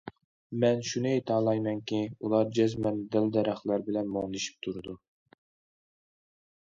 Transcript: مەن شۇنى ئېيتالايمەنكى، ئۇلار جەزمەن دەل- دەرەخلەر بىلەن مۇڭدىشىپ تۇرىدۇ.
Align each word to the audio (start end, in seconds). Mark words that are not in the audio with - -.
مەن 0.61 0.79
شۇنى 0.91 1.09
ئېيتالايمەنكى، 1.17 1.99
ئۇلار 2.07 2.49
جەزمەن 2.59 2.97
دەل- 3.17 3.29
دەرەخلەر 3.37 3.87
بىلەن 3.91 4.13
مۇڭدىشىپ 4.17 4.67
تۇرىدۇ. 4.69 4.97